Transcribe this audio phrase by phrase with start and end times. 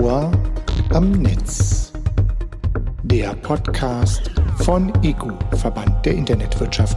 [0.00, 0.32] Ohr
[0.92, 1.92] am Netz.
[3.04, 6.96] Der Podcast von EGU, Verband der Internetwirtschaft.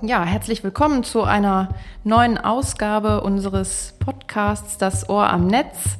[0.00, 1.70] Ja, herzlich willkommen zu einer
[2.04, 5.98] neuen Ausgabe unseres Podcasts Das Ohr am Netz.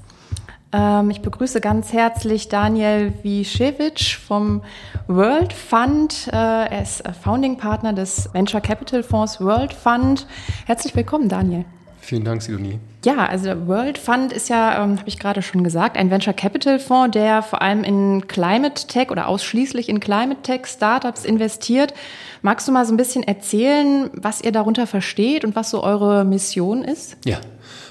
[0.72, 4.62] Ähm, ich begrüße ganz herzlich Daniel Wischewitsch vom
[5.08, 6.28] World Fund.
[6.28, 10.28] Äh, er ist Founding Partner des Venture Capital Fonds World Fund.
[10.66, 11.64] Herzlich willkommen, Daniel.
[12.04, 12.80] Vielen Dank, Sidonie.
[13.06, 16.34] Ja, also der World Fund ist ja, ähm, habe ich gerade schon gesagt, ein Venture
[16.34, 21.94] Capital Fonds, der vor allem in Climate Tech oder ausschließlich in Climate Tech Startups investiert.
[22.42, 26.26] Magst du mal so ein bisschen erzählen, was ihr darunter versteht und was so eure
[26.26, 27.16] Mission ist?
[27.24, 27.38] Ja,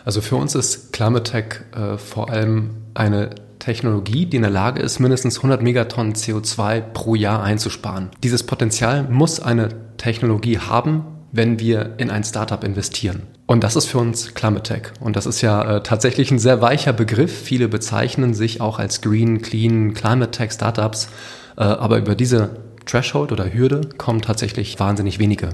[0.06, 4.80] also für uns ist Climate Tech äh, vor allem eine Technologie, die in der Lage
[4.80, 8.12] ist, mindestens 100 Megatonnen CO2 pro Jahr einzusparen.
[8.22, 13.24] Dieses Potenzial muss eine Technologie haben, wenn wir in ein Startup investieren.
[13.54, 14.82] Und das ist für uns Climate Tech.
[15.00, 17.32] Und das ist ja äh, tatsächlich ein sehr weicher Begriff.
[17.32, 21.08] Viele bezeichnen sich auch als Green, Clean, Climate Tech Startups.
[21.56, 25.50] Äh, aber über diese Threshold oder Hürde kommen tatsächlich wahnsinnig wenige.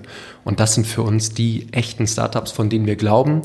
[0.45, 3.41] Und das sind für uns die echten Startups, von denen wir glauben,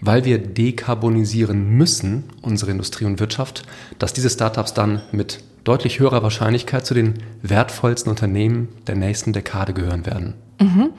[0.00, 3.64] weil wir dekarbonisieren müssen, unsere Industrie und Wirtschaft,
[3.98, 9.74] dass diese Startups dann mit deutlich höherer Wahrscheinlichkeit zu den wertvollsten Unternehmen der nächsten Dekade
[9.74, 10.34] gehören werden.
[10.58, 10.90] Mhm.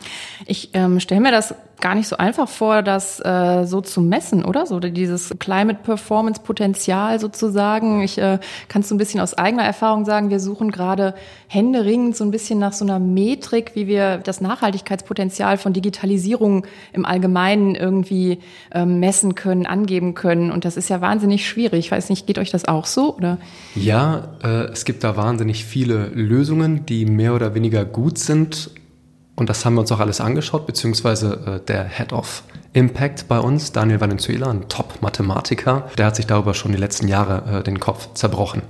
[0.45, 4.43] Ich ähm, stelle mir das gar nicht so einfach vor, das äh, so zu messen,
[4.43, 4.65] oder?
[4.65, 8.01] So dieses Climate Performance Potenzial sozusagen.
[8.01, 11.13] Ich äh, kann es so ein bisschen aus eigener Erfahrung sagen, wir suchen gerade
[11.47, 17.05] händeringend so ein bisschen nach so einer Metrik, wie wir das Nachhaltigkeitspotenzial von Digitalisierung im
[17.05, 18.39] Allgemeinen irgendwie
[18.71, 20.51] ähm, messen können, angeben können.
[20.51, 21.79] Und das ist ja wahnsinnig schwierig.
[21.79, 23.37] Ich weiß nicht, geht euch das auch so, oder?
[23.75, 28.71] Ja, äh, es gibt da wahnsinnig viele Lösungen, die mehr oder weniger gut sind
[29.37, 32.43] und das haben wir uns auch alles angeschaut, beziehungsweise äh, der Head of
[32.73, 37.59] Impact bei uns, Daniel Valenzuela, ein Top-Mathematiker, der hat sich darüber schon die letzten Jahre
[37.59, 38.63] äh, den Kopf zerbrochen.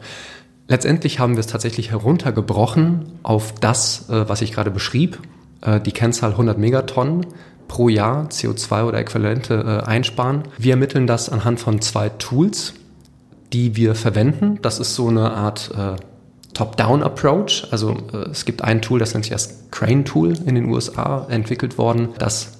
[0.68, 5.20] Letztendlich haben wir es tatsächlich heruntergebrochen auf das, äh, was ich gerade beschrieb,
[5.62, 7.26] äh, die Kennzahl 100 Megatonnen
[7.70, 10.44] pro Jahr CO2 oder Äquivalente äh, einsparen.
[10.58, 12.74] Wir ermitteln das anhand von zwei Tools,
[13.54, 14.60] die wir verwenden.
[14.62, 15.96] Das ist so eine Art äh,
[16.58, 17.68] Top-Down-Approach.
[17.72, 21.78] Also äh, es gibt ein Tool, das nennt sich das Crane-Tool in den USA, entwickelt
[21.78, 22.54] worden, das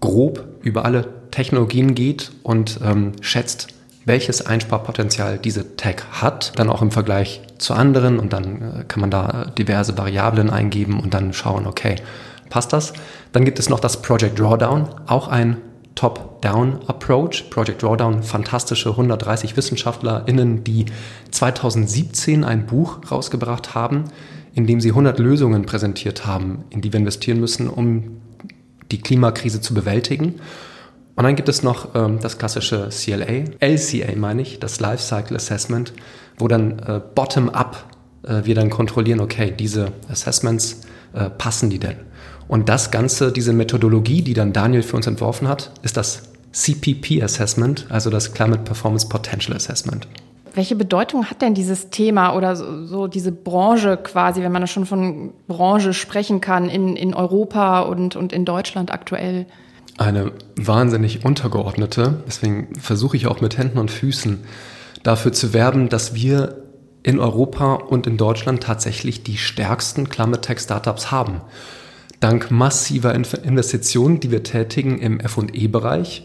[0.00, 3.68] grob über alle Technologien geht und ähm, schätzt,
[4.04, 9.00] welches Einsparpotenzial diese Tech hat, dann auch im Vergleich zu anderen und dann äh, kann
[9.00, 11.96] man da diverse Variablen eingeben und dann schauen, okay,
[12.50, 12.92] passt das?
[13.32, 15.56] Dann gibt es noch das Project Drawdown, auch ein
[15.98, 17.50] Top-Down-Approach.
[17.50, 20.86] Project Drawdown, fantastische 130 WissenschaftlerInnen, die
[21.32, 24.04] 2017 ein Buch rausgebracht haben,
[24.54, 28.20] in dem sie 100 Lösungen präsentiert haben, in die wir investieren müssen, um
[28.92, 30.36] die Klimakrise zu bewältigen.
[31.16, 35.36] Und dann gibt es noch ähm, das klassische CLA, LCA meine ich, das Life Cycle
[35.36, 35.92] Assessment,
[36.38, 37.84] wo dann äh, bottom-up
[38.22, 40.82] äh, wir dann kontrollieren, okay, diese Assessments,
[41.12, 42.07] äh, passen die denn?
[42.48, 46.22] Und das Ganze, diese Methodologie, die dann Daniel für uns entworfen hat, ist das
[46.52, 50.08] CPP Assessment, also das Climate Performance Potential Assessment.
[50.54, 54.86] Welche Bedeutung hat denn dieses Thema oder so, so diese Branche quasi, wenn man schon
[54.86, 59.46] von Branche sprechen kann, in, in Europa und, und in Deutschland aktuell?
[59.98, 62.22] Eine wahnsinnig untergeordnete.
[62.26, 64.38] Deswegen versuche ich auch mit Händen und Füßen
[65.02, 66.62] dafür zu werben, dass wir
[67.02, 71.42] in Europa und in Deutschland tatsächlich die stärksten Climate Tech Startups haben
[72.20, 76.24] dank massiver Investitionen, die wir tätigen im FE-Bereich,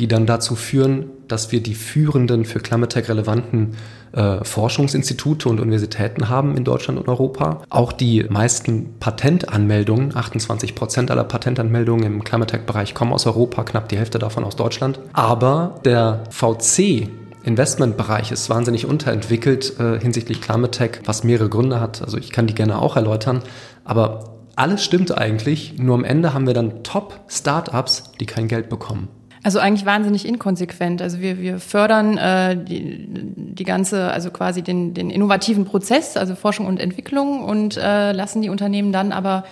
[0.00, 3.76] die dann dazu führen, dass wir die führenden für Climatech relevanten
[4.12, 7.62] äh, Forschungsinstitute und Universitäten haben in Deutschland und Europa.
[7.68, 13.98] Auch die meisten Patentanmeldungen, 28 Prozent aller Patentanmeldungen im Climatech-Bereich kommen aus Europa, knapp die
[13.98, 14.98] Hälfte davon aus Deutschland.
[15.12, 17.08] Aber der VC
[17.44, 22.02] Investmentbereich ist wahnsinnig unterentwickelt äh, hinsichtlich Climatech, was mehrere Gründe hat.
[22.02, 23.42] Also ich kann die gerne auch erläutern.
[23.84, 29.08] Aber alles stimmt eigentlich, nur am Ende haben wir dann Top-Startups, die kein Geld bekommen.
[29.44, 31.02] Also eigentlich wahnsinnig inkonsequent.
[31.02, 36.36] Also wir, wir fördern äh, die, die ganze, also quasi den, den innovativen Prozess, also
[36.36, 39.44] Forschung und Entwicklung und äh, lassen die Unternehmen dann aber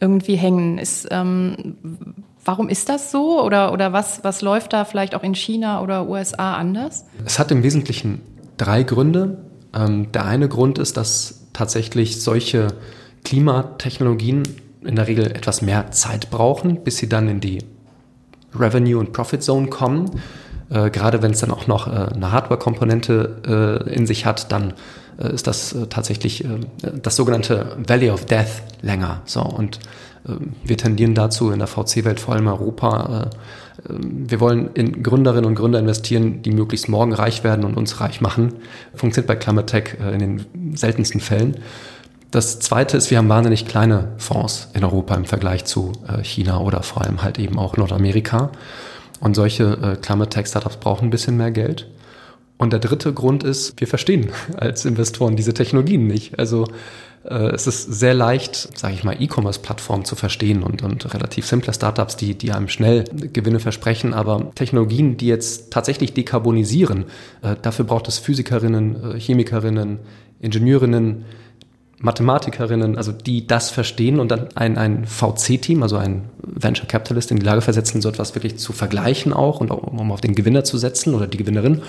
[0.00, 0.78] irgendwie hängen.
[0.78, 1.76] Ist, ähm,
[2.44, 3.40] warum ist das so?
[3.40, 7.04] Oder, oder was, was läuft da vielleicht auch in China oder USA anders?
[7.24, 8.22] Es hat im Wesentlichen
[8.56, 9.44] drei Gründe.
[9.74, 12.68] Ähm, der eine Grund ist, dass tatsächlich solche
[13.26, 14.44] Klimatechnologien
[14.84, 17.58] in der Regel etwas mehr Zeit brauchen, bis sie dann in die
[18.54, 20.20] Revenue- und Profit-Zone kommen.
[20.70, 24.74] Äh, gerade wenn es dann auch noch äh, eine Hardware-Komponente äh, in sich hat, dann
[25.18, 26.60] äh, ist das äh, tatsächlich äh,
[27.02, 29.22] das sogenannte Valley of Death länger.
[29.24, 29.80] So und
[30.64, 33.30] wir tendieren dazu in der VC-Welt, vor allem Europa,
[33.88, 38.20] wir wollen in Gründerinnen und Gründer investieren, die möglichst morgen reich werden und uns reich
[38.20, 38.54] machen.
[38.92, 41.58] Funktioniert bei Climate Tech in den seltensten Fällen.
[42.30, 46.60] Das zweite ist, wir haben wahnsinnig kleine Fonds in Europa im Vergleich zu äh, China
[46.60, 48.50] oder vor allem halt eben auch Nordamerika.
[49.20, 51.86] Und solche Climate Tech Startups brauchen ein bisschen mehr Geld.
[52.58, 56.38] Und der dritte Grund ist, wir verstehen als Investoren diese Technologien nicht.
[56.38, 56.66] Also
[57.28, 61.72] äh, es ist sehr leicht, sage ich mal, E-Commerce-Plattformen zu verstehen und, und relativ simple
[61.72, 67.04] Startups, die, die einem schnell Gewinne versprechen, aber Technologien, die jetzt tatsächlich dekarbonisieren,
[67.42, 69.98] äh, dafür braucht es Physikerinnen, äh, Chemikerinnen,
[70.40, 71.24] Ingenieurinnen,
[71.98, 77.38] Mathematikerinnen, also die das verstehen und dann ein, ein VC-Team, also ein Venture Capitalist in
[77.38, 80.64] die Lage versetzen, so etwas wirklich zu vergleichen auch und auch, um auf den Gewinner
[80.64, 81.82] zu setzen oder die Gewinnerin.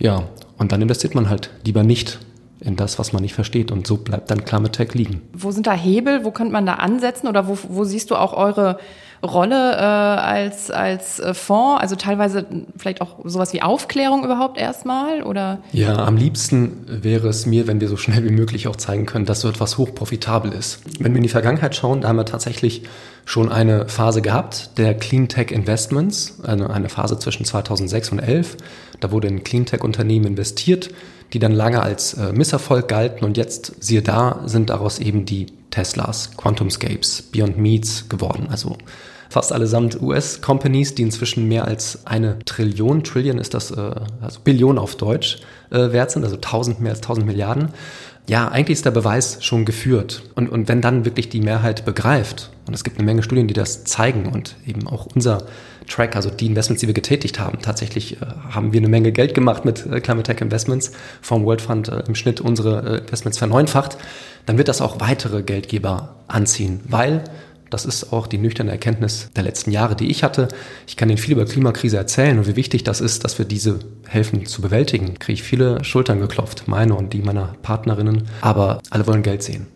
[0.00, 0.24] Ja,
[0.58, 2.18] und dann investiert man halt lieber nicht
[2.60, 3.70] in das, was man nicht versteht.
[3.70, 5.22] Und so bleibt dann Climate Tech liegen.
[5.32, 6.24] Wo sind da Hebel?
[6.24, 7.28] Wo könnte man da ansetzen?
[7.28, 8.78] Oder wo, wo siehst du auch eure
[9.22, 11.80] Rolle äh, als, als äh, Fonds?
[11.80, 12.46] Also teilweise
[12.76, 15.22] vielleicht auch sowas wie Aufklärung überhaupt erstmal?
[15.22, 15.58] Oder?
[15.72, 19.26] Ja, am liebsten wäre es mir, wenn wir so schnell wie möglich auch zeigen können,
[19.26, 20.80] dass so etwas hochprofitabel ist.
[20.98, 22.82] Wenn wir in die Vergangenheit schauen, da haben wir tatsächlich
[23.24, 28.56] schon eine Phase gehabt, der Clean Tech Investments, eine, eine Phase zwischen 2006 und 2011.
[29.00, 30.90] Da wurde in Clean Tech Unternehmen investiert
[31.32, 35.46] die dann lange als äh, Misserfolg galten und jetzt, siehe da, sind daraus eben die
[35.76, 38.48] Teslas, QuantumScapes, Beyond Meats geworden.
[38.48, 38.78] Also
[39.36, 43.90] fast allesamt US-Companies, die inzwischen mehr als eine Trillion, Trillion ist das, äh,
[44.22, 47.68] also Billion auf Deutsch, äh, wert sind, also 1000, mehr als 1000 Milliarden.
[48.26, 50.22] Ja, eigentlich ist der Beweis schon geführt.
[50.36, 53.52] Und, und wenn dann wirklich die Mehrheit begreift, und es gibt eine Menge Studien, die
[53.52, 55.42] das zeigen und eben auch unser
[55.86, 57.58] Track, also die Investments, die wir getätigt haben.
[57.60, 61.60] Tatsächlich äh, haben wir eine Menge Geld gemacht mit äh, Climate Tech Investments, vom World
[61.60, 63.98] Fund äh, im Schnitt unsere äh, Investments verneunfacht.
[64.46, 67.22] Dann wird das auch weitere Geldgeber anziehen, weil
[67.70, 70.48] das ist auch die nüchterne Erkenntnis der letzten Jahre, die ich hatte.
[70.86, 73.80] Ich kann Ihnen viel über Klimakrise erzählen und wie wichtig das ist, dass wir diese
[74.06, 75.18] helfen zu bewältigen.
[75.18, 78.28] Kriege ich viele Schultern geklopft, meine und die meiner Partnerinnen.
[78.40, 79.66] Aber alle wollen Geld sehen.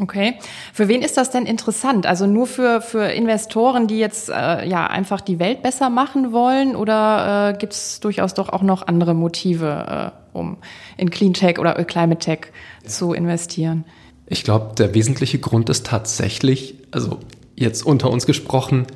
[0.00, 0.38] Okay.
[0.72, 2.06] Für wen ist das denn interessant?
[2.06, 6.74] Also nur für, für Investoren, die jetzt äh, ja einfach die Welt besser machen wollen
[6.74, 10.56] oder äh, gibt es durchaus doch auch noch andere Motive, äh, um
[10.96, 12.52] in Clean Tech oder Climate Tech
[12.82, 12.88] ja.
[12.88, 13.84] zu investieren?
[14.30, 17.18] Ich glaube, der wesentliche Grund ist tatsächlich, also
[17.56, 18.86] jetzt unter uns gesprochen,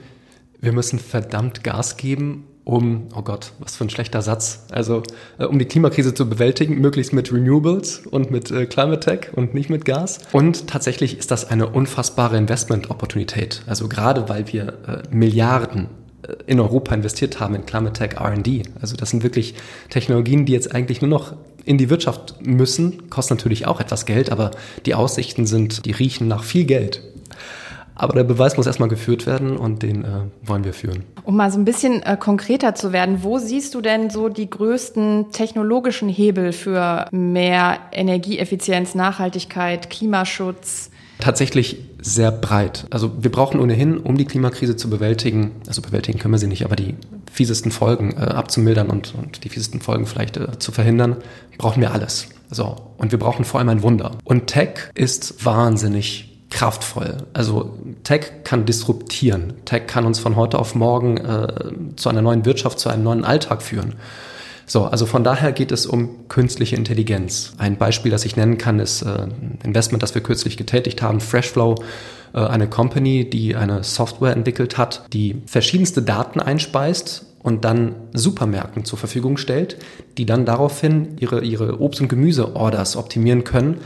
[0.60, 5.02] wir müssen verdammt Gas geben, um, oh Gott, was für ein schlechter Satz, also
[5.38, 9.54] äh, um die Klimakrise zu bewältigen, möglichst mit Renewables und mit äh, Climate Tech und
[9.54, 10.20] nicht mit Gas.
[10.30, 13.62] Und tatsächlich ist das eine unfassbare Investment-Opportunität.
[13.66, 15.88] Also gerade weil wir äh, Milliarden
[16.22, 18.62] äh, in Europa investiert haben in Climate Tech R&D.
[18.80, 19.56] Also das sind wirklich
[19.90, 21.34] Technologien, die jetzt eigentlich nur noch
[21.64, 24.50] in die Wirtschaft müssen, kosten natürlich auch etwas Geld, aber
[24.86, 27.02] die Aussichten sind, die riechen nach viel Geld.
[27.96, 30.08] Aber der Beweis muss erstmal geführt werden und den äh,
[30.42, 31.04] wollen wir führen.
[31.22, 34.50] Um mal so ein bisschen äh, konkreter zu werden, wo siehst du denn so die
[34.50, 40.90] größten technologischen Hebel für mehr Energieeffizienz, Nachhaltigkeit, Klimaschutz?
[41.20, 42.86] Tatsächlich sehr breit.
[42.90, 46.64] Also wir brauchen ohnehin, um die Klimakrise zu bewältigen, also bewältigen können wir sie nicht,
[46.64, 46.96] aber die
[47.32, 51.16] fiesesten Folgen äh, abzumildern und, und die fiesesten Folgen vielleicht äh, zu verhindern,
[51.56, 52.28] brauchen wir alles.
[52.50, 52.76] So.
[52.98, 54.12] Und wir brauchen vor allem ein Wunder.
[54.24, 57.16] Und Tech ist wahnsinnig kraftvoll.
[57.32, 59.54] Also Tech kann disruptieren.
[59.64, 61.48] Tech kann uns von heute auf morgen äh,
[61.96, 63.94] zu einer neuen Wirtschaft, zu einem neuen Alltag führen.
[64.66, 67.52] So, also von daher geht es um künstliche Intelligenz.
[67.58, 71.20] Ein Beispiel, das ich nennen kann, ist äh, ein Investment, das wir kürzlich getätigt haben,
[71.20, 71.76] Freshflow,
[72.32, 78.84] äh, eine Company, die eine Software entwickelt hat, die verschiedenste Daten einspeist und dann Supermärkten
[78.84, 79.76] zur Verfügung stellt,
[80.16, 83.80] die dann daraufhin ihre, ihre Obst- und Gemüseorders optimieren können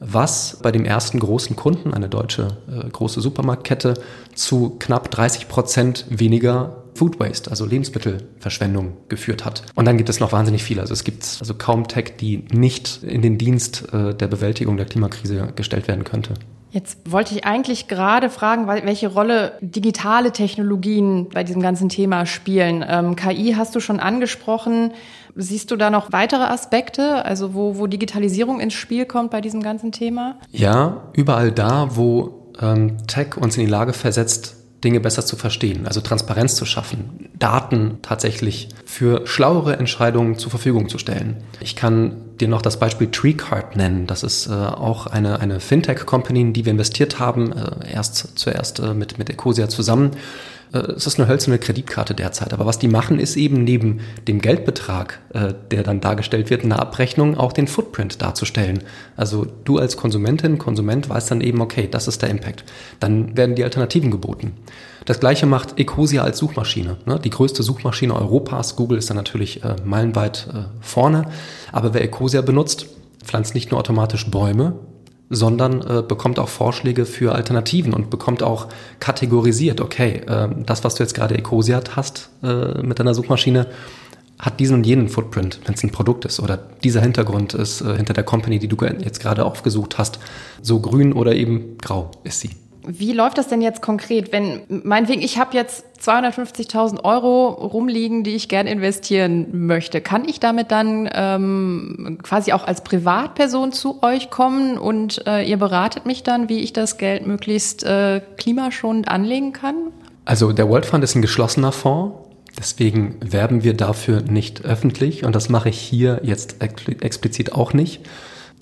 [0.00, 3.94] was bei dem ersten großen Kunden, eine deutsche äh, große Supermarktkette,
[4.34, 9.64] zu knapp 30 Prozent weniger Food Waste, also Lebensmittelverschwendung geführt hat.
[9.74, 10.80] Und dann gibt es noch wahnsinnig viele.
[10.80, 14.86] Also es gibt also kaum Tech, die nicht in den Dienst äh, der Bewältigung der
[14.86, 16.34] Klimakrise gestellt werden könnte.
[16.74, 22.84] Jetzt wollte ich eigentlich gerade fragen, welche Rolle digitale Technologien bei diesem ganzen Thema spielen.
[22.88, 24.90] Ähm, KI hast du schon angesprochen.
[25.36, 29.62] Siehst du da noch weitere Aspekte, also wo, wo Digitalisierung ins Spiel kommt bei diesem
[29.62, 30.40] ganzen Thema?
[30.50, 35.86] Ja, überall da, wo ähm, Tech uns in die Lage versetzt, Dinge besser zu verstehen,
[35.86, 41.38] also Transparenz zu schaffen, Daten tatsächlich für schlauere Entscheidungen zur Verfügung zu stellen.
[41.60, 44.06] Ich kann dir noch das Beispiel TreeCard nennen.
[44.06, 48.80] Das ist äh, auch eine, eine Fintech-Company, in die wir investiert haben, äh, erst zuerst
[48.80, 50.12] äh, mit, mit Ecosia zusammen
[50.78, 52.52] es ist eine hölzerne Kreditkarte derzeit.
[52.52, 56.70] Aber was die machen, ist eben neben dem Geldbetrag, äh, der dann dargestellt wird in
[56.70, 58.82] der Abrechnung, auch den Footprint darzustellen.
[59.16, 62.64] Also du als Konsumentin, Konsument weißt dann eben, okay, das ist der Impact.
[63.00, 64.52] Dann werden die Alternativen geboten.
[65.04, 66.96] Das gleiche macht Ecosia als Suchmaschine.
[67.04, 67.20] Ne?
[67.22, 68.74] Die größte Suchmaschine Europas.
[68.74, 70.48] Google ist da natürlich äh, meilenweit
[70.80, 71.26] vorne.
[71.72, 72.86] Aber wer Ecosia benutzt,
[73.22, 74.74] pflanzt nicht nur automatisch Bäume,
[75.34, 78.68] sondern äh, bekommt auch Vorschläge für Alternativen und bekommt auch
[79.00, 83.66] kategorisiert, okay, äh, das, was du jetzt gerade Ecosiat hast äh, mit deiner Suchmaschine,
[84.38, 87.96] hat diesen und jenen Footprint, wenn es ein Produkt ist oder dieser Hintergrund ist äh,
[87.96, 90.18] hinter der Company, die du jetzt gerade aufgesucht hast,
[90.60, 92.50] so grün oder eben grau ist sie.
[92.86, 98.34] Wie läuft das denn jetzt konkret, wenn meinetwegen ich habe jetzt 250.000 Euro rumliegen, die
[98.34, 100.00] ich gern investieren möchte?
[100.00, 105.56] Kann ich damit dann ähm, quasi auch als Privatperson zu euch kommen und äh, ihr
[105.56, 109.76] beratet mich dann, wie ich das Geld möglichst äh, klimaschonend anlegen kann?
[110.24, 112.16] Also der World Fund ist ein geschlossener Fonds.
[112.58, 118.00] Deswegen werben wir dafür nicht öffentlich und das mache ich hier jetzt explizit auch nicht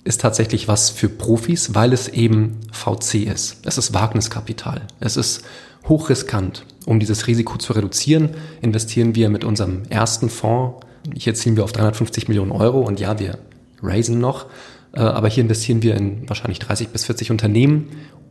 [0.03, 3.57] ist tatsächlich was für Profis, weil es eben VC ist.
[3.65, 4.81] Es ist Wagniskapital.
[4.99, 5.43] Es ist
[5.87, 6.65] hochriskant.
[6.85, 8.31] Um dieses Risiko zu reduzieren,
[8.61, 13.19] investieren wir mit unserem ersten Fonds, hier zielen wir auf 350 Millionen Euro und ja,
[13.19, 13.37] wir
[13.81, 14.47] raisen noch,
[14.93, 17.87] äh, aber hier investieren wir in wahrscheinlich 30 bis 40 Unternehmen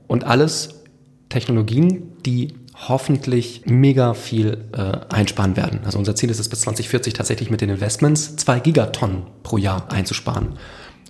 [0.06, 0.82] und alles
[1.28, 2.54] Technologien, die
[2.88, 5.80] hoffentlich mega viel äh, einsparen werden.
[5.84, 9.90] Also unser Ziel ist es bis 2040 tatsächlich mit den Investments zwei Gigatonnen pro Jahr
[9.92, 10.58] einzusparen.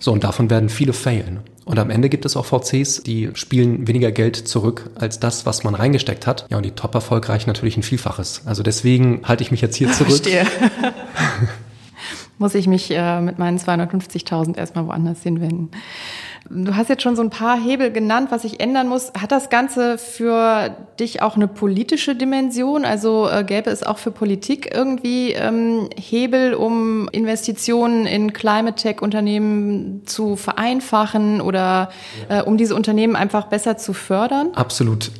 [0.03, 1.39] So, und davon werden viele failen.
[1.63, 5.63] Und am Ende gibt es auch VCs, die spielen weniger Geld zurück als das, was
[5.63, 6.45] man reingesteckt hat.
[6.49, 8.41] Ja, und die top erfolgreich natürlich ein Vielfaches.
[8.43, 10.09] Also deswegen halte ich mich jetzt hier zurück.
[10.09, 10.45] Verstehe.
[12.37, 15.71] Muss ich mich äh, mit meinen 250.000 erstmal woanders hinwenden.
[16.49, 19.13] Du hast jetzt schon so ein paar Hebel genannt, was sich ändern muss.
[19.19, 22.83] Hat das Ganze für dich auch eine politische Dimension?
[22.83, 30.01] Also äh, gäbe es auch für Politik irgendwie ähm, Hebel, um Investitionen in Climate Tech-Unternehmen
[30.05, 31.89] zu vereinfachen oder
[32.27, 34.49] äh, um diese Unternehmen einfach besser zu fördern?
[34.53, 35.11] Absolut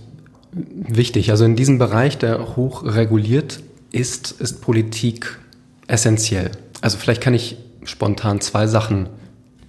[0.51, 1.31] wichtig.
[1.31, 3.61] Also in diesem Bereich, der hoch reguliert
[3.91, 5.39] ist, ist Politik
[5.87, 6.51] essentiell.
[6.81, 9.07] Also vielleicht kann ich spontan zwei Sachen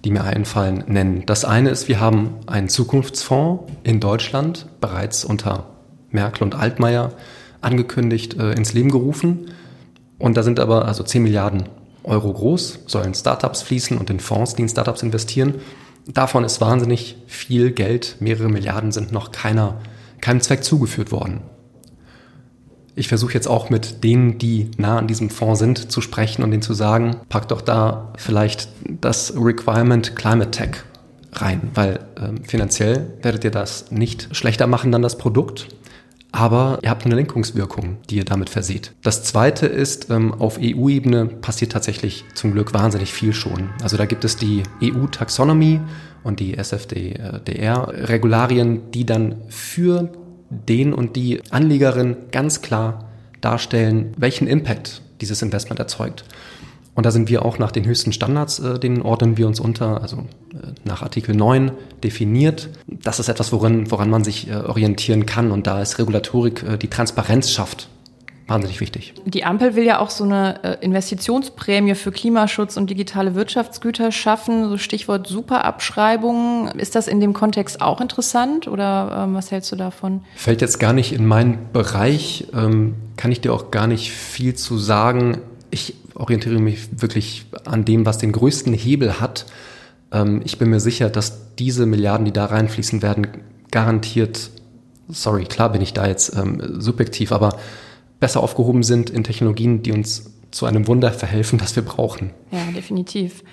[0.05, 1.23] die mir einfallen, nennen.
[1.25, 5.65] Das eine ist, wir haben einen Zukunftsfonds in Deutschland bereits unter
[6.11, 7.11] Merkel und Altmaier
[7.61, 9.51] angekündigt, äh, ins Leben gerufen.
[10.19, 11.63] Und da sind aber also 10 Milliarden
[12.03, 15.55] Euro groß, sollen Startups fließen und in Fonds, die in Startups investieren.
[16.07, 19.79] Davon ist wahnsinnig viel Geld, mehrere Milliarden sind noch keiner,
[20.21, 21.41] keinem Zweck zugeführt worden
[22.95, 26.51] ich versuche jetzt auch mit denen, die nah an diesem Fonds sind, zu sprechen und
[26.51, 28.67] denen zu sagen, packt doch da vielleicht
[29.01, 30.77] das Requirement Climate Tech
[31.33, 35.67] rein, weil ähm, finanziell werdet ihr das nicht schlechter machen dann das Produkt,
[36.31, 38.91] aber ihr habt eine Lenkungswirkung, die ihr damit verseht.
[39.03, 43.69] Das zweite ist, ähm, auf EU-Ebene passiert tatsächlich zum Glück wahnsinnig viel schon.
[43.81, 45.81] Also da gibt es die EU-Taxonomy
[46.23, 50.09] und die SFDR-Regularien, die dann für
[50.67, 53.05] den und die Anlegerin ganz klar
[53.41, 56.25] darstellen, welchen Impact dieses Investment erzeugt.
[56.95, 60.01] Und da sind wir auch nach den höchsten Standards, äh, denen ordnen wir uns unter,
[60.01, 60.17] also
[60.53, 61.71] äh, nach Artikel 9
[62.03, 62.69] definiert.
[62.87, 65.51] Das ist etwas, woran, woran man sich äh, orientieren kann.
[65.51, 67.89] Und da ist Regulatorik, äh, die Transparenz schafft,
[68.47, 69.13] wahnsinnig wichtig.
[69.25, 74.69] Die Ampel will ja auch so eine äh, Investitionsprämie für Klimaschutz und digitale Wirtschaftsgüter schaffen,
[74.69, 76.67] so Stichwort Superabschreibungen.
[76.79, 80.21] Ist das in dem Kontext auch interessant oder ähm, was hältst du davon?
[80.35, 84.53] Fällt jetzt gar nicht in meinen Bereich, ähm, kann ich dir auch gar nicht viel
[84.53, 85.39] zu sagen.
[85.71, 89.47] Ich orientiere mich wirklich an dem, was den größten Hebel hat.
[90.11, 93.27] Ähm, ich bin mir sicher, dass diese Milliarden, die da reinfließen werden,
[93.71, 94.51] garantiert,
[95.09, 96.33] sorry, klar bin ich da jetzt
[96.77, 97.57] subjektiv, aber
[98.19, 102.31] besser aufgehoben sind in Technologien, die uns zu einem Wunder verhelfen, das wir brauchen.
[102.51, 103.43] Ja, definitiv.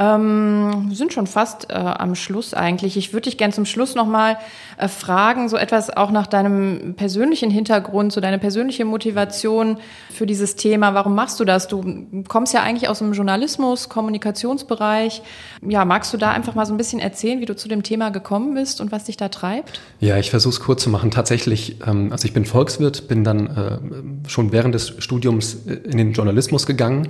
[0.00, 2.96] Ähm, wir sind schon fast äh, am Schluss eigentlich.
[2.96, 4.38] Ich würde dich gern zum Schluss nochmal
[4.76, 9.78] äh, fragen, so etwas auch nach deinem persönlichen Hintergrund, so deine persönliche Motivation
[10.10, 10.94] für dieses Thema.
[10.94, 11.66] Warum machst du das?
[11.66, 11.82] Du
[12.28, 15.22] kommst ja eigentlich aus dem Journalismus, Kommunikationsbereich.
[15.66, 18.10] Ja, magst du da einfach mal so ein bisschen erzählen, wie du zu dem Thema
[18.10, 19.80] gekommen bist und was dich da treibt?
[19.98, 21.10] Ja, ich versuche es kurz zu machen.
[21.10, 25.98] Tatsächlich, ähm, also ich bin Volkswirt, bin dann äh, schon während des Studiums äh, in
[25.98, 27.08] den Journalismus gegangen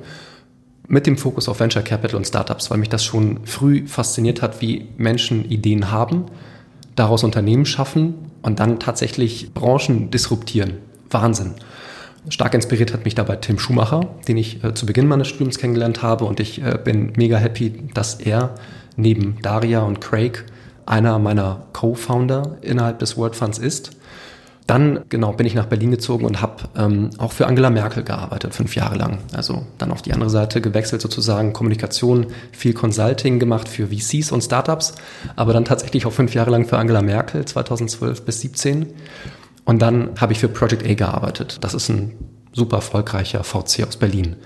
[0.88, 4.60] mit dem Fokus auf Venture Capital und Startups, weil mich das schon früh fasziniert hat,
[4.62, 6.24] wie Menschen Ideen haben,
[6.96, 10.78] daraus Unternehmen schaffen und dann tatsächlich Branchen disruptieren.
[11.10, 11.54] Wahnsinn.
[12.30, 16.02] Stark inspiriert hat mich dabei Tim Schumacher, den ich äh, zu Beginn meines Studiums kennengelernt
[16.02, 18.54] habe und ich äh, bin mega happy, dass er
[18.96, 20.44] neben Daria und Craig
[20.84, 23.92] einer meiner Co-Founder innerhalb des World Funds ist.
[24.68, 28.54] Dann, genau, bin ich nach Berlin gezogen und habe ähm, auch für Angela Merkel gearbeitet,
[28.54, 29.16] fünf Jahre lang.
[29.32, 34.42] Also dann auf die andere Seite gewechselt sozusagen, Kommunikation, viel Consulting gemacht für VCs und
[34.42, 34.94] Startups,
[35.36, 38.88] aber dann tatsächlich auch fünf Jahre lang für Angela Merkel, 2012 bis 17.
[39.64, 41.56] Und dann habe ich für Project A gearbeitet.
[41.62, 42.12] Das ist ein
[42.52, 44.36] super erfolgreicher VC aus Berlin.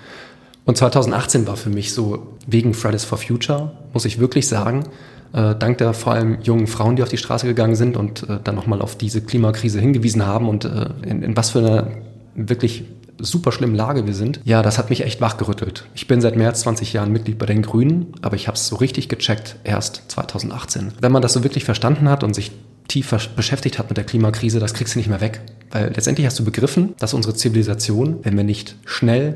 [0.65, 4.85] Und 2018 war für mich so, wegen Fridays for Future, muss ich wirklich sagen,
[5.33, 8.39] äh, dank der vor allem jungen Frauen, die auf die Straße gegangen sind und äh,
[8.43, 11.89] dann nochmal auf diese Klimakrise hingewiesen haben und äh, in, in was für einer
[12.35, 12.85] wirklich
[13.19, 15.87] super schlimmen Lage wir sind, ja, das hat mich echt wachgerüttelt.
[15.95, 18.67] Ich bin seit mehr als 20 Jahren Mitglied bei den Grünen, aber ich habe es
[18.67, 20.93] so richtig gecheckt erst 2018.
[21.01, 22.53] Wenn man das so wirklich verstanden hat und sich
[22.89, 25.41] tief beschäftigt hat mit der Klimakrise, das kriegst du nicht mehr weg.
[25.71, 29.35] Weil letztendlich hast du begriffen, dass unsere Zivilisation, wenn wir nicht schnell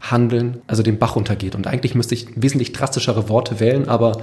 [0.00, 1.54] handeln, also den Bach runtergeht.
[1.54, 4.22] Und eigentlich müsste ich wesentlich drastischere Worte wählen, aber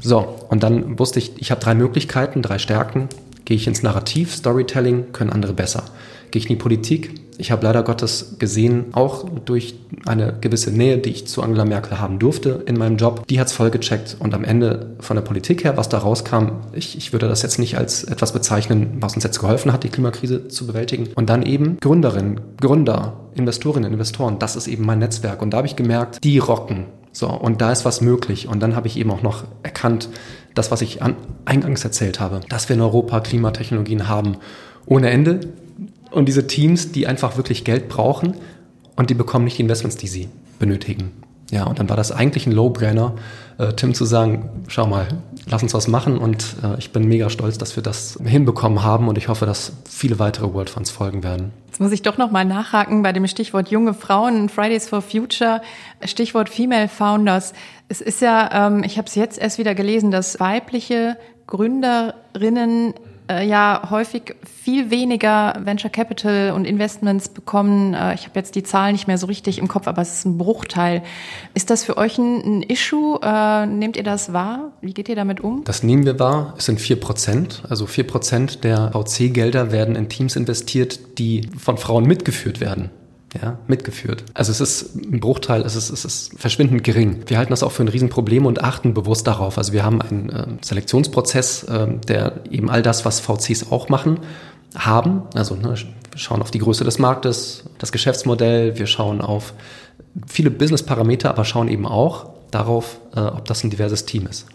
[0.00, 3.08] so, und dann wusste ich, ich habe drei Möglichkeiten, drei Stärken.
[3.44, 5.84] Gehe ich ins Narrativ, Storytelling, können andere besser.
[6.30, 7.14] Gehe ich in die Politik?
[7.40, 9.76] Ich habe leider Gottes gesehen, auch durch
[10.06, 13.46] eine gewisse Nähe, die ich zu Angela Merkel haben durfte in meinem Job, die hat
[13.46, 14.16] es voll gecheckt.
[14.18, 17.60] Und am Ende von der Politik her, was da rauskam, ich, ich würde das jetzt
[17.60, 21.10] nicht als etwas bezeichnen, was uns jetzt geholfen hat, die Klimakrise zu bewältigen.
[21.14, 25.40] Und dann eben Gründerinnen, Gründer, Investorinnen, Investoren, das ist eben mein Netzwerk.
[25.40, 26.86] Und da habe ich gemerkt, die rocken
[27.18, 28.46] so, und da ist was möglich.
[28.46, 30.08] Und dann habe ich eben auch noch erkannt,
[30.54, 34.36] das, was ich an, eingangs erzählt habe, dass wir in Europa Klimatechnologien haben
[34.86, 35.40] ohne Ende.
[36.12, 38.34] Und diese Teams, die einfach wirklich Geld brauchen
[38.94, 40.28] und die bekommen nicht die Investments, die sie
[40.60, 41.10] benötigen.
[41.50, 43.14] Ja, und dann war das eigentlich ein Low-Brainer,
[43.56, 45.08] äh, Tim zu sagen, schau mal,
[45.46, 49.08] lass uns was machen und äh, ich bin mega stolz, dass wir das hinbekommen haben
[49.08, 51.52] und ich hoffe, dass viele weitere World Funds folgen werden.
[51.66, 55.62] Jetzt muss ich doch noch mal nachhaken bei dem Stichwort junge Frauen, Fridays for Future,
[56.04, 57.54] Stichwort Female Founders.
[57.88, 62.94] Es ist ja, ähm, ich habe es jetzt erst wieder gelesen, dass weibliche Gründerinnen
[63.28, 67.94] äh, ja häufig viel weniger Venture Capital und Investments bekommen.
[67.94, 70.24] Äh, ich habe jetzt die Zahlen nicht mehr so richtig im Kopf, aber es ist
[70.26, 71.02] ein Bruchteil.
[71.54, 73.20] Ist das für euch ein, ein Issue?
[73.22, 74.72] Äh, nehmt ihr das wahr?
[74.80, 75.64] Wie geht ihr damit um?
[75.64, 76.54] Das nehmen wir wahr.
[76.58, 77.62] Es sind vier Prozent.
[77.68, 82.90] Also vier Prozent der VC-Gelder werden in Teams investiert, die von Frauen mitgeführt werden
[83.34, 84.24] ja, mitgeführt.
[84.34, 87.22] Also es ist ein Bruchteil, es ist, es ist verschwindend gering.
[87.26, 89.58] Wir halten das auch für ein Riesenproblem und achten bewusst darauf.
[89.58, 94.20] Also wir haben einen äh, Selektionsprozess, äh, der eben all das, was VCs auch machen,
[94.74, 95.22] haben.
[95.34, 95.74] Also ne,
[96.10, 99.52] wir schauen auf die Größe des Marktes, das Geschäftsmodell, wir schauen auf
[100.26, 104.46] viele Business-Parameter, aber schauen eben auch darauf, äh, ob das ein diverses Team ist.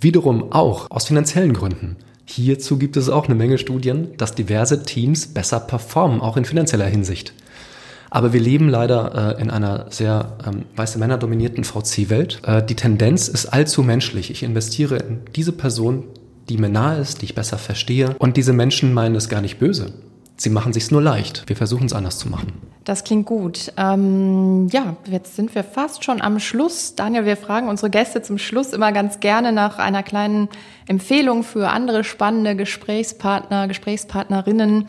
[0.00, 1.96] Wiederum auch aus finanziellen Gründen.
[2.26, 6.86] Hierzu gibt es auch eine Menge Studien, dass diverse Teams besser performen, auch in finanzieller
[6.86, 7.32] Hinsicht.
[8.16, 12.40] Aber wir leben leider äh, in einer sehr ähm, weiße Männer dominierten VC-Welt.
[12.46, 14.30] Äh, die Tendenz ist allzu menschlich.
[14.30, 16.04] Ich investiere in diese Person,
[16.48, 18.16] die mir nahe ist, die ich besser verstehe.
[18.18, 19.92] Und diese Menschen meinen es gar nicht böse.
[20.38, 21.42] Sie machen sich's nur leicht.
[21.46, 22.54] Wir versuchen es anders zu machen.
[22.84, 23.70] Das klingt gut.
[23.76, 26.94] Ähm, ja, jetzt sind wir fast schon am Schluss.
[26.94, 30.48] Daniel, wir fragen unsere Gäste zum Schluss immer ganz gerne nach einer kleinen
[30.88, 34.88] Empfehlung für andere spannende Gesprächspartner, Gesprächspartnerinnen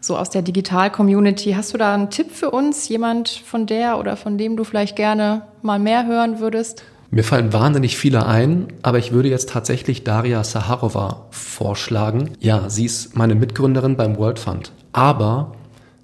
[0.00, 1.52] so aus der Digital-Community.
[1.52, 2.88] Hast du da einen Tipp für uns?
[2.88, 6.82] Jemand von der oder von dem du vielleicht gerne mal mehr hören würdest?
[7.12, 12.30] Mir fallen wahnsinnig viele ein, aber ich würde jetzt tatsächlich Daria Saharova vorschlagen.
[12.38, 15.52] Ja, sie ist meine Mitgründerin beim World Fund, aber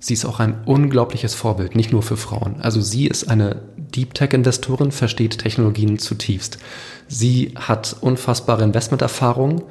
[0.00, 2.56] sie ist auch ein unglaubliches Vorbild, nicht nur für Frauen.
[2.60, 6.58] Also sie ist eine Deep Tech-Investorin, versteht Technologien zutiefst.
[7.06, 9.62] Sie hat unfassbare Investmenterfahrung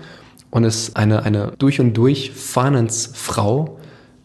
[0.51, 3.74] und ist eine, eine durch und durch Finance-Frau,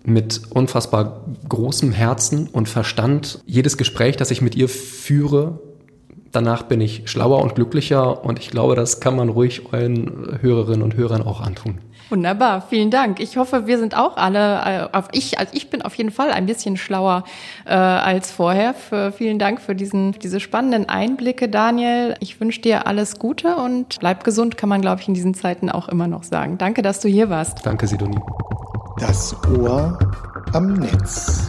[0.05, 3.41] mit unfassbar großem Herzen und Verstand.
[3.47, 5.59] Jedes Gespräch, das ich mit ihr führe,
[6.33, 10.83] danach bin ich schlauer und glücklicher und ich glaube, das kann man ruhig euren Hörerinnen
[10.83, 11.79] und Hörern auch antun.
[12.09, 13.21] Wunderbar, vielen Dank.
[13.21, 16.45] Ich hoffe, wir sind auch alle, äh, ich, also ich bin auf jeden Fall ein
[16.45, 17.23] bisschen schlauer
[17.67, 18.75] äh, als vorher.
[18.75, 22.17] Für, vielen Dank für diesen, diese spannenden Einblicke, Daniel.
[22.19, 25.71] Ich wünsche dir alles Gute und bleib gesund, kann man, glaube ich, in diesen Zeiten
[25.71, 26.59] auch immer noch sagen.
[26.59, 27.65] Danke, dass du hier warst.
[27.65, 28.19] Danke, Sidonie.
[29.01, 29.99] Das Ohr
[30.53, 31.49] am Netz.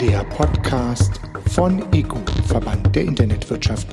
[0.00, 3.88] Der Podcast von EGU, Verband der Internetwirtschaft.